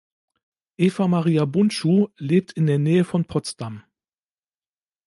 Eva-Maria 0.77 1.45
Bundschuh 1.45 2.07
lebt 2.17 2.53
in 2.53 2.65
der 2.65 2.79
Nähe 2.79 3.03
von 3.05 3.25
Potsdam. 3.25 3.83